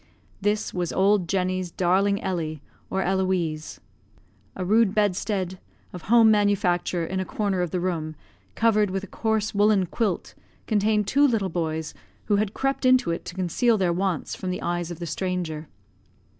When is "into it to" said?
12.83-13.35